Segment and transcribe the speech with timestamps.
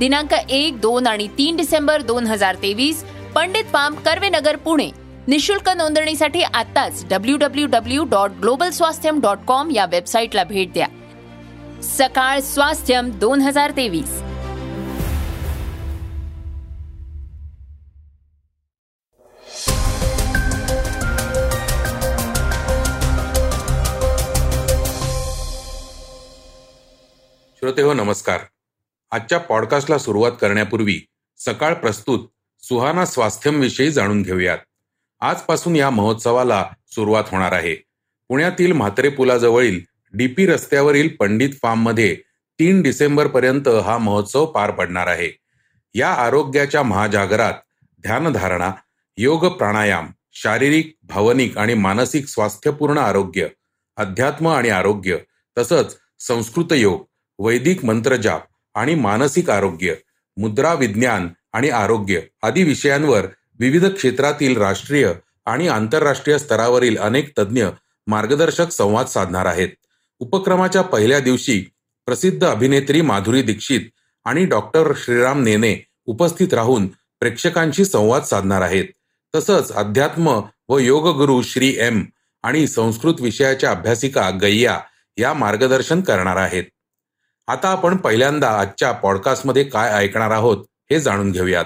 [0.00, 3.02] दिनांक एक दोन आणि तीन डिसेंबर दोन हजार तेवीस
[3.34, 4.90] पंडित पाम कर्वेनगर पुणे.
[5.28, 10.86] निशुल्क नोंदणीसाठी आताच W W W dot global Swasthyam dot com या वेबसाईटला भेट द्या.
[11.82, 14.20] सकाळ स्वास्थ्यम दोन हजार तेवीस.
[27.62, 28.46] श्रोते हो नमस्कार.
[29.10, 31.00] आजच्या पॉडकास्टला सुरुवात करण्यापूर्वी
[31.38, 32.28] सकाळ प्रस्तुत
[32.62, 34.58] सुहाना स्वास्थ्यम विषयी जाणून घेऊयात.
[35.20, 37.74] आजपासून या महोत्सवाला सुरुवात होणार आहे.
[38.28, 39.80] पुण्यातील म्हात्रे पुलाजवळील
[40.14, 42.16] डीपी रस्त्यावरील पंडित फार्ममध्ये
[42.58, 45.30] तीन डिसेंबर पर्यंत हा महोत्सव पार पडणार आहे.
[45.94, 47.54] या आरोग्याच्या महाजागरात
[48.02, 48.72] ध्यानधारणा
[49.16, 53.48] योग प्राणायाम शारीरिक भावनिक आणि मानसिक स्वास्थ्यपूर्ण आरोग्य
[53.96, 55.16] अध्यात्म आणि आरोग्य
[55.58, 57.04] तसंच संस्कृत योग
[57.38, 58.42] वैदिक मंत्रजाप
[58.78, 59.94] आणि मानसिक आरोग्य
[60.36, 63.26] मुद्रा विज्ञान आणि आरोग्य आदी विषयांवर
[63.60, 65.12] विविध क्षेत्रातील राष्ट्रीय
[65.46, 67.66] आणि आंतरराष्ट्रीय स्तरावरील अनेक तज्ज्ञ
[68.06, 69.68] मार्गदर्शक संवाद साधणार आहेत.
[70.18, 71.58] उपक्रमाच्या पहिल्या दिवशी
[72.06, 73.80] प्रसिद्ध अभिनेत्री माधुरी दीक्षित
[74.24, 76.86] आणि डॉक्टर श्रीराम नेने उपस्थित राहून
[77.20, 78.84] प्रेक्षकांशी संवाद साधणार आहेत.
[79.34, 82.04] तसंच अध्यात्म व योगगुरु श्री एम
[82.42, 84.80] आणि संस्कृत विषयाच्या अभ्यासिका गैया
[85.16, 86.64] या मार्गदर्शन करणार आहेत.
[87.48, 91.64] आता आपण पहिल्यांदा आजच्या पॉडकास्टमध्ये काय ऐकणार आहोत हे जाणून घेऊयात.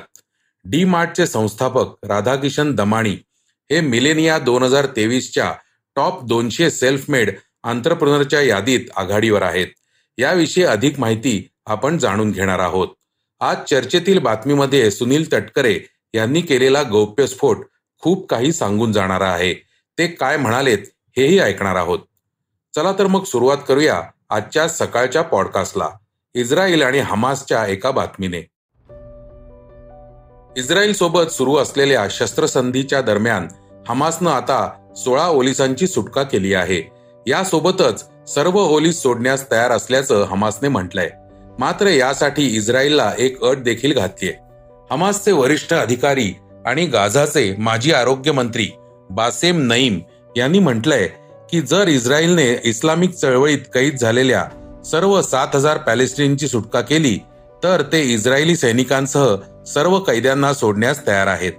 [0.64, 3.16] डी मार्टचे संस्थापक राधाकिशन दमाणी
[3.70, 5.52] हे मिलेनिया दोन हजार तेवीसच्या
[5.96, 7.30] टॉप दोनशे सेल्फ मेड
[7.62, 9.66] आंतरप्रनरच्या यादीत आघाडीवर आहेत.
[10.18, 12.88] याविषयी अधिक माहिती आपण जाणून घेणार आहोत.
[13.40, 15.78] आज चर्चेतील बातमीमध्ये सुनील तटकरे
[16.14, 17.66] यांनी केलेला गौप्यस्फोट
[17.98, 19.54] खूप काही सांगून जाणारा आहे.
[19.98, 21.98] ते काय म्हणालेत हेही ऐकणार आहोत.
[22.74, 25.88] चला तर मग सुरुवात करूया आजच्या सकाळच्या पॉडकास्टला
[26.34, 28.38] इस्रायल आणि हमासच्या एका बातमीने.
[30.56, 33.48] इस्रायल सोबत सुरू असलेल्या शस्त्रसंधीच्या दरम्यान
[33.88, 36.82] हमासनं आता सोळा ओलिसांची सुटका केली आहे.
[37.26, 41.10] यासोबतच सर्व ओलीस सोडण्यास तयार असल्याचं हमासने म्हटलंय.
[41.58, 44.32] मात्र यासाठी इस्रायलला एक अट देखील घातलीय.
[44.90, 46.34] हमासचे वरिष्ठ अधिकारी
[46.66, 48.68] आणि गाझाचे माजी आरोग्य मंत्री
[49.10, 50.00] बासेम नईम
[50.36, 51.08] यांनी म्हटलंय
[51.52, 54.44] की जर इस्रायलने इस्लामिक चळवळीत कैद झालेल्या
[54.84, 57.18] सर्व सात हजार पॅलेस्टिनची सुटका केली
[57.62, 59.34] तर ते इस्रायली सैनिकांसह
[59.66, 61.52] सर्व कैद्यांना सोडण्यास तयार आहेत.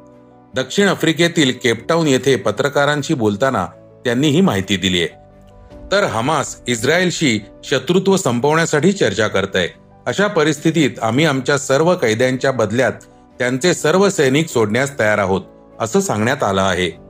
[0.55, 3.65] दक्षिण आफ्रिकेतील केपटाऊन येथे पत्रकारांशी बोलताना
[4.05, 5.89] त्यांनी ही माहिती दिली आहे.
[5.91, 9.67] तर हमास इस्रायलशी शत्रुत्व संपवण्यासाठी चर्चा करत आहे
[10.05, 13.05] अशा परिस्थितीत आम्ही आमच्या सर्व कैद्यांच्या बदल्यात
[13.39, 15.41] त्यांचे सर्व सैनिक सोडण्यास तयार आहोत
[15.79, 17.02] असं सांगण्यात आलं आहे.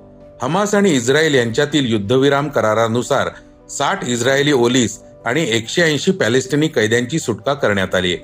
[0.44, 3.28] हमास आणि इस्रायल यांच्यातील युद्धविराम करारानुसार
[3.70, 8.16] साठ इस्रायली ओलीस आणि एकशे ऐंशी पॅलेस्टिनी कैद्यांची सुटका करण्यात आली.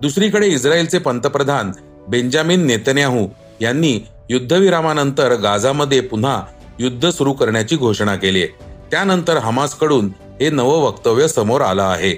[0.00, 1.70] दुसरीकडे इस्रायलचे पंतप्रधान
[2.08, 3.26] बेंजामिन नेतन्याहू
[3.60, 3.92] यांनी
[4.30, 6.40] युद्धविरामानंतर गाझामध्ये पुन्हा
[6.78, 8.46] युद्ध सुरू करण्याची घोषणा केली.
[8.90, 12.14] त्यानंतर हमासकडून हे नवं वक्तव्य समोर आलं आहे.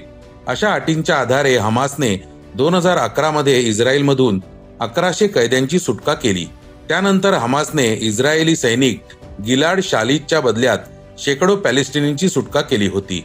[0.46, 2.16] अशा अटींच्या आधारे हमासने
[2.54, 4.40] दोन हजार अकरामध्ये इस्रायलमधून
[4.80, 6.46] अकराशे कैद्यांची सुटका केली.
[6.88, 9.02] त्यानंतर हमासने इस्रायली सैनिक
[9.46, 10.78] गिलाड शालिदच्या बदल्यात
[11.18, 13.24] शेकडो पॅलेस्टिनींची सुटका केली होती.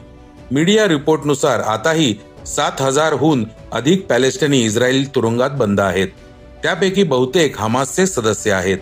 [0.51, 2.15] मीडिया रिपोर्टनुसार आताही
[2.45, 6.07] सात हजारहून अधिक पॅलेस्टिनी इस्रायल तुरुंगात बंद आहेत.
[6.63, 8.77] त्यापैकी बहुतेक हमासचे सदस्य आहेत.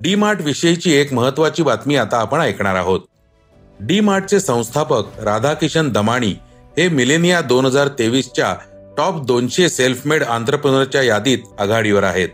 [0.00, 3.00] डी मार्ट विषयीची एक महत्वाची बातमी आता आपण ऐकणार आहोत.
[3.80, 6.34] डी मार्टचे संस्थापक राधाकिशन दमाणी
[6.78, 8.54] हे मिलेनिया दोन हजार तेवीसच्या
[8.96, 12.28] टॉप दोनशे सेल्फ मेड आंतरप्रनरच्या यादीत आघाडीवर आहेत.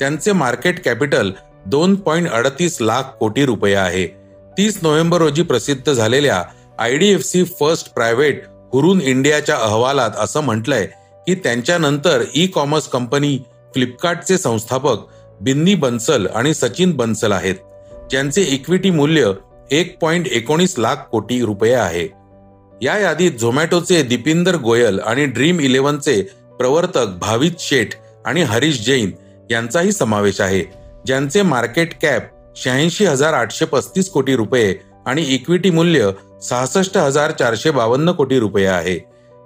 [0.00, 1.30] त्यांचे मार्केट कॅपिटल
[1.66, 4.06] दोन पॉईंट अडतीस लाख कोटी रुपये आहे.
[4.58, 6.42] तीस नोव्हेंबर रोजी प्रसिद्ध झालेल्या
[6.78, 8.42] आयडीएफसी फर्स्ट प्रायव्हेट
[8.72, 10.86] हुरून इंडियाच्या अहवालात असं म्हटलंय
[11.26, 13.38] की त्यांच्यानंतर ई कॉमर्स कंपनी
[13.74, 14.96] फ्लिपकार्टचे संस्थापक
[15.40, 17.54] बिन्नी बन्सल आणि सचिन बन्सल आहेत
[18.10, 19.32] ज्यांचे इक्विटी मूल्य
[19.70, 22.08] एक पॉइंट एकोणीस लाख कोटी रुपये आहे.
[22.82, 26.22] या यादीत झोमॅटोचे दीपिंदर गोयल आणि ड्रीम इलेव्हनचे
[26.58, 27.94] प्रवर्तक भावित शेठ
[28.24, 29.10] आणि हरीश जैन
[29.50, 30.62] यांचाही समावेश आहे
[31.06, 32.22] ज्यांचे मार्केट कॅप
[32.56, 34.76] शहाऐंशी हजार आठशे पस्तीस कोटी रुपये
[35.06, 36.10] आणि इक्विटी मूल्य
[36.42, 38.98] सहासष्ट हजार चारशे बावन्न कोटी रुपये आहे.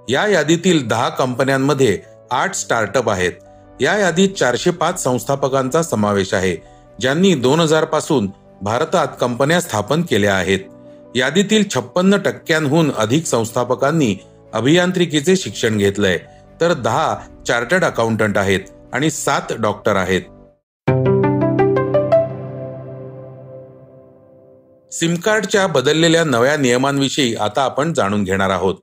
[0.09, 1.99] या यादीतील दहा कंपन्यांमध्ये
[2.31, 3.33] आठ स्टार्टअप आहेत.
[3.81, 6.57] या यादीत चारशे पाच संस्थापकांचा समावेश आहे
[7.01, 8.31] ज्यांनी दोन हजारपासून
[8.63, 10.59] भारतात कंपन्या स्थापन केल्या आहेत.
[11.15, 14.17] यादीतील छप्पन्न टक्क्यांहून अधिक संस्थापकांनी
[14.53, 16.19] अभियांत्रिकीचे शिक्षण घेतलंय.
[16.61, 17.17] तर दहा
[17.47, 18.61] चार्टर्ड अकाउंटंट आहेत.
[18.93, 20.21] आणि सात डॉक्टर आहेत.
[24.93, 28.75] सिमकार्डच्या बदललेल्या नव्या नियमांविषयी आता आपण जाणून घेणार आहोत.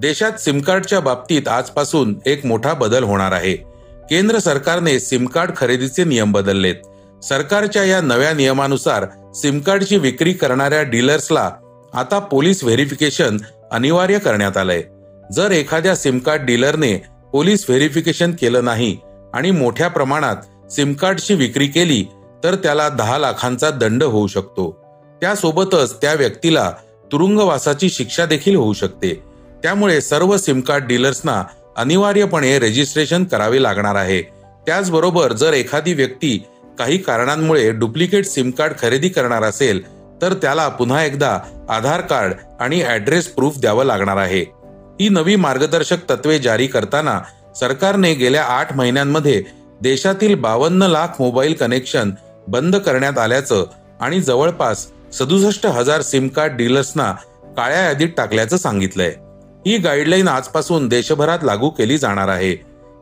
[0.00, 3.56] देशात सिमकार्डच्या बाबतीत आजपासून एक मोठा बदल होणार आहे.
[4.10, 6.74] केंद्र सरकारने सिमकार्ड खरेदीचे नियम बदललेत.
[7.24, 11.50] सरकारच्या या नव्या नियमानुसार सिमकार्डची विक्री करणाऱ्या डीलर्सला
[11.94, 13.36] आता पोलीस व्हेरिफिकेशन
[13.72, 14.82] अनिवार्य करण्यात आलंय.
[15.32, 18.96] जर एखाद्या सिमकार्ड डीलरने पोलीस व्हेरिफिकेशन केलं नाही
[19.34, 22.04] आणि मोठ्या प्रमाणात सिमकार्डची विक्री केली
[22.44, 24.70] तर त्याला दहा लाखांचा दंड होऊ शकतो.
[25.20, 26.72] त्यासोबतच त्या व्यक्तीला
[27.12, 29.22] तुरुंगवासाची शिक्षा देखील होऊ शकते.
[29.62, 31.42] त्यामुळे सर्व सिमकार्ड डीलर्सना
[31.76, 34.22] अनिवार्यपणे रजिस्ट्रेशन करावे लागणार आहे.
[34.66, 36.44] त्याचबरोबर जर एखादी व्यक्ती
[36.78, 39.82] काही कारणांमुळे डुप्लिकेट सिम कार्ड खरेदी करणार असेल
[40.22, 41.38] तर त्याला पुन्हा एकदा
[41.68, 44.40] आधार कार्ड आणि ऍड्रेस प्रूफ द्यावं लागणार आहे.
[45.00, 47.20] ही नवी मार्गदर्शक तत्वे जारी करताना
[47.54, 49.42] सरकारने गेल्या आठ महिन्यांमध्ये
[49.80, 52.10] देशातील बावन्न लाख मोबाईल कनेक्शन
[52.48, 53.64] बंद करण्यात आल्याचं
[54.00, 57.12] आणि जवळपास सदुसष्ट हजार सिम कार्ड डीलर्सना
[57.56, 59.14] काळ्या यादीत टाकल्याचं सांगितलंय.
[59.66, 62.56] ही गाईडलाईन आजपासून देशभरात लागू केली जाणार आहे.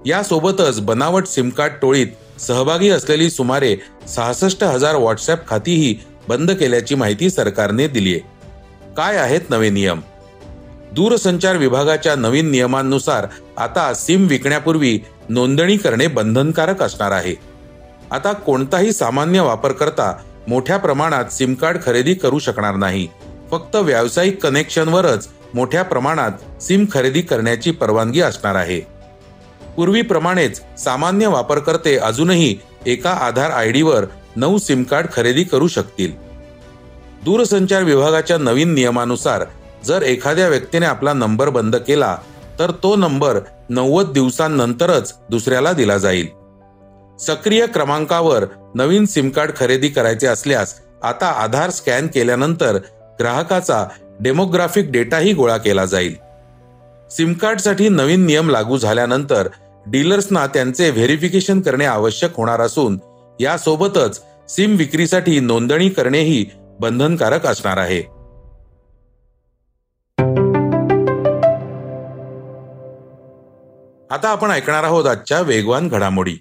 [0.06, 3.76] यासोबतच बनावट सिम कार्ड टोळीत सहभागी असलेली सुमारे
[4.08, 5.96] सहासष्ट हजार व्हॉट्सअप खातीही
[6.28, 8.18] बंद केल्याची माहिती सरकारने दिलीय.
[8.96, 10.00] काय आहेत नवे नियम?
[10.94, 14.98] दूरसंचार विभागाच्या नवीन नियमांनुसार आता सिम विकण्यापूर्वी
[15.28, 17.34] नोंदणी करणे बंधनकारक असणार आहे.
[18.10, 20.12] आता कोणताही सामान्य वापरकर्ता
[20.48, 23.06] मोठ्या प्रमाणात सिम कार्ड खरेदी करू शकणार नाही.
[23.50, 28.80] फक्त व्यावसायिक कनेक्शनवरच मोठ्या प्रमाणात सिम खरेदी करण्याची परवानगी असणार आहे.
[29.76, 32.56] पूर्वीप्रमाणेच सामान्य वापरकर्ते अजूनही
[32.86, 34.04] एका आधार आय डीवर
[34.36, 36.12] नऊ सिम कार्ड खरेदी करू शकतील.
[37.24, 39.44] दूरसंचार विभागाच्या नवीन नियमानुसार
[39.84, 42.16] जर एखाद्या व्यक्तीने आपला नंबर बंद केला
[42.58, 43.38] तर तो नंबर
[43.70, 46.28] नव्वद दिवसांनंतरच दुसऱ्याला दिला जाईल.
[47.18, 48.44] सक्रिय क्रमांकावर
[48.74, 52.76] नवीन सिम कार्ड खरेदी करायचे असल्यास आता आधार स्कॅन केल्यानंतर
[53.20, 53.84] ग्राहकाचा
[54.20, 56.14] डेमोग्राफिक डेटाही गोळा केला जाईल.
[57.10, 59.48] सिम कार्डसाठी नवीन नियम लागू झाल्यानंतर
[59.86, 62.98] डीलर्सना त्यांचे व्हेरिफिकेशन करणे आवश्यक होणार असून
[63.38, 66.44] यासोबतच सिम विक्रीसाठी नोंदणी करणेही
[66.80, 68.02] बंधनकारक असणार आहे.
[74.12, 76.36] आता आपण ऐकणार आहोत आजच्या वेगवान घडामोडी.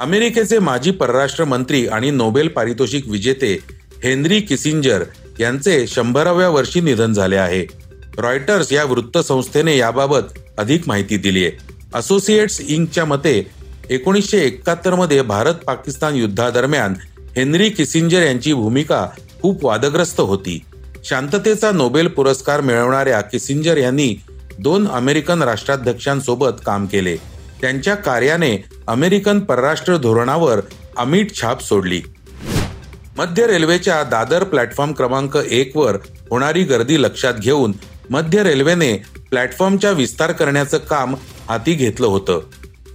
[0.00, 3.58] अमेरिकेचे माजी परराष्ट्र मंत्री आणि नोबेल पारितोषिक विजेते
[4.04, 5.04] हेनरी किसिंजर
[5.40, 7.66] यांचे शंभराव्या वर्षी निधन झाले आहे.
[8.18, 11.52] रॉयटर्स या वृत्तसंस्थेने याबाबत अधिक माहिती दिली आहे.
[11.94, 13.46] असोसिएट्स इंकच्या मते
[13.90, 16.94] एकोणीसशे एकाहत्तरमध्ये भारत पाकिस्तान युद्धादरम्यान
[17.36, 19.08] हेनरी किसिंजर यांची भूमिका
[19.42, 20.64] खूप वादग्रस्त होती.
[21.04, 24.14] शांततेचा नोबेल पुरस्कार मिळवणाऱ्या किसिंजर यांनी
[24.58, 27.16] दोन अमेरिकन राष्ट्राध्यक्षांसोबत काम केले.
[27.60, 30.60] त्यांच्या कार्याने अमेरिकन परराष्ट्र धोरणावर
[30.96, 32.02] अमीट छाप सोडली.
[33.16, 35.96] मध्य रेल्वेच्या दादर प्लॅटफॉर्म क्रमांक एक वर
[36.30, 37.72] होणारी गर्दी लक्षात घेऊन
[38.10, 38.92] मध्य रेल्वेने
[39.30, 41.14] प्लॅटफॉर्मच्या विस्तार करण्याचं काम
[41.48, 42.40] हाती घेतलं होतं.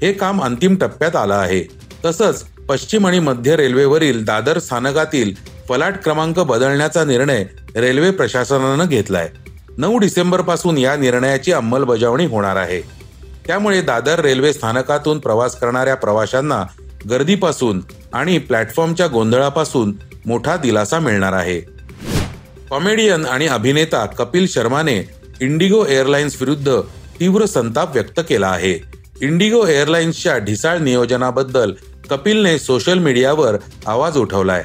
[0.02, 1.64] हे काम अंतिम टप्प्यात आलं आहे.
[2.06, 5.34] तसंच पश्चिम आणि मध्य रेल्वेवरील दादर स्थानकातील
[5.70, 7.46] फलाट क्रमांक बदलण्याचा निर्णय
[7.76, 9.30] रेल्वे प्रशासनानं घेतलाय.
[9.78, 12.82] नऊ डिसेंबरपासून या निर्णयाची अंमलबजावणी होणार आहे.
[13.48, 16.64] त्यामुळे दादर रेल्वे स्थानकातून प्रवास करणाऱ्या प्रवाशांना
[17.10, 17.82] गर्दीपासून
[18.14, 19.94] आणि प्लॅटफॉर्मच्या गोंधळापासून
[20.26, 21.60] मोठा दिलासा मिळणार आहे.
[22.70, 25.10] कॉमेडियन आणि अभिनेता कपिल शर्माने
[25.42, 26.82] इंडिगो एअरलाइन्स विरुद्ध
[27.20, 28.84] तीव्र संताप व्यक्त केला आहे.
[29.22, 31.72] इंडिगो एअरलाइन्सच्या ढिसाळ नियोजनाबद्दल
[32.10, 34.64] कपिलने सोशल मीडियावर आवाज उठवलाय.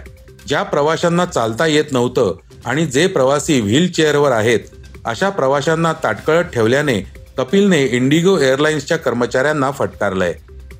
[0.48, 4.60] ज्या प्रवाशांना चालता येत नव्हतं आणि जे प्रवासी व्हील चेअरवर आहेत
[5.06, 6.98] अशा प्रवाशांना ताटकळत ठेवल्याने
[7.38, 10.32] कपिलने इंडिगो एअरलाइन्सच्या कर्मचाऱ्यांना फटकारलंय.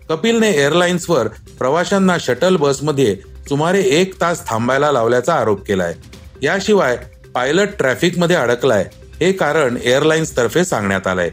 [0.08, 1.28] कपिलने एअरलाइन्सवर
[1.58, 3.14] प्रवाशांना शटल बसमध्ये
[3.48, 5.94] सुमारे एक तास थांबायला लावल्याचा आरोप केलाय.
[6.42, 6.96] याशिवाय
[7.34, 8.84] पायलट ट्रॅफिकमध्ये अडकलाय
[9.20, 11.30] हे कारण एअरलाइन्स तर्फे सांगण्यात आलंय.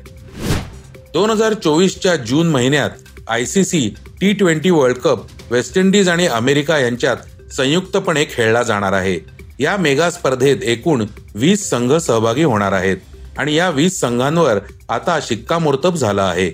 [1.13, 2.89] दोन हजार चोवीसच्या जून महिन्यात
[3.27, 8.93] I C C T twenty world cup West Indies आणि अमेरिका यांच्यात संयुक्तपणे खेळला जाणार
[8.93, 9.32] आहे.
[9.59, 11.05] या मेगा स्पर्धेत एकूण
[11.35, 12.97] वीस संघ सहभागी होणार आहेत.
[13.37, 16.51] आणि या वीस संघांवर आता शिक्कामोर्तब झाला आहे.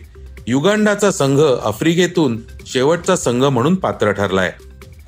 [0.47, 4.51] युगांडाचा संघ आफ्रिकेतून शेवटचा संघ म्हणून पात्र ठरलाय.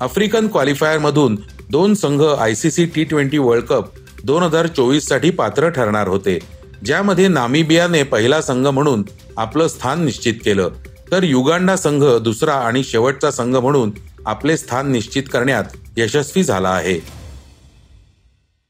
[0.00, 1.36] आफ्रिकन क्वालिफायर मधून
[1.70, 3.88] दोन संघ ICC T twenty world cup
[4.24, 6.38] दोन हजार चोवीससाठी पात्र ठरणार होते.
[6.84, 9.02] ज्यामध्ये नामिबियाने पहिला संघ म्हणून
[9.36, 10.70] आपलं स्थान निश्चित केलं.
[11.12, 13.90] तर युगांडा संघ दुसरा आणि शेवटचा संघ म्हणून
[14.26, 15.64] आपले स्थान निश्चित करण्यात
[15.96, 17.21] यशस्वी झाला आहे.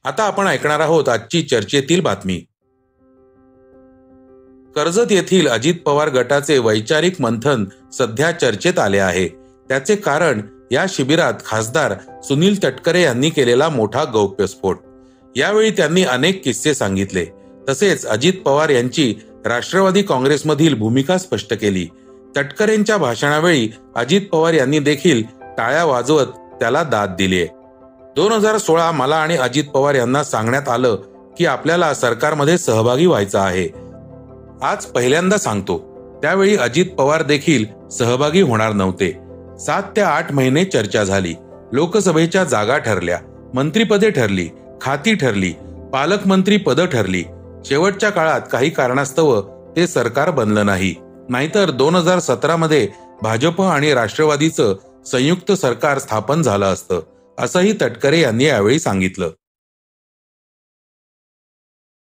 [0.04, 2.38] आता आपण ऐकणार आहोत आजची चर्चेतील बातमी.
[4.74, 9.28] कर्जत येथील अजित पवार गटाचे वैचारिक मंथन सध्या चर्चेत आले आहे.
[9.68, 10.40] त्याचे कारण
[10.70, 14.78] या शिबिरात खासदार सुनील तटकरे यांनी केलेला मोठा गौप्यस्फोट.
[15.36, 17.26] यावेळी त्यांनी अनेक किस्से सांगितले.
[17.68, 21.88] तसेच अजित पवार यांची राष्ट्रवादी काँग्रेसमधील भूमिका स्पष्ट केली.
[22.36, 25.22] तटकरेंच्या भाषणावेळी अजित पवार यांनी देखील
[25.58, 26.26] टाळ्या वाजवत
[26.60, 27.46] त्याला दाद दिली
[28.16, 30.96] दोन हजार सोळा मला आणि अजित पवार यांना सांगण्यात आलं
[31.38, 33.68] की आपल्याला सरकारमध्ये सहभागी व्हायचं आहे.
[34.62, 35.78] आज पहिल्यांदा सांगतो.
[36.22, 39.18] त्यावेळी अजित पवार देखील सहभागी होणार नव्हते.
[39.58, 41.34] सात ते आठ महिने चर्चा झाली.
[41.72, 43.18] लोकसभेच्या जागा ठरल्या.
[43.54, 44.48] मंत्रीपदे ठरली.
[44.80, 45.52] खाती ठरली.
[45.92, 47.24] पालकमंत्री पद ठरली.
[47.64, 49.40] शेवटच्या काळात काही कारणास्तव
[49.76, 50.94] ते सरकार बनलं नाही.
[51.28, 52.88] नाहीतर दोन हजार सतरा मध्ये
[53.22, 54.74] भाजप आणि राष्ट्रवादीचं
[55.06, 57.00] संयुक्त सरकार स्थापन झालं असतं.
[57.38, 59.30] असंही तटकरे यांनी यावेळी सांगितलं.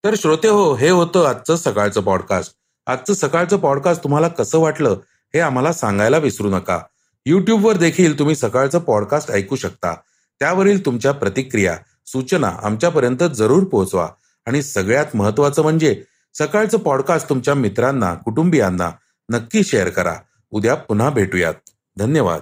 [0.04, 2.56] तर श्रोते हो हे होतं आजचं सकाळचं पॉडकास्ट
[2.86, 4.90] आजचं सकाळचं पॉडकास्ट तुम्हाला कसं वाटलं
[5.34, 6.82] हे आम्हाला सांगायला विसरू नका.
[7.26, 9.94] युट्यूबवर देखील तुम्ही सकाळचं पॉडकास्ट ऐकू शकता.
[10.40, 14.10] त्यावरील तुमच्या प्रतिक्रिया सूचना आमच्यापर्यंत जरूर पोहोचवा.
[14.46, 16.04] आणि सगळ्यात महत्वाचं म्हणजे
[16.34, 18.92] सकाळचं पॉडकास्ट तुमच्या मित्रांना कुटुंबियांना
[19.30, 20.16] नक्की शेअर करा.
[20.52, 21.54] उद्या पुन्हा भेटूयात.
[21.98, 22.42] धन्यवाद.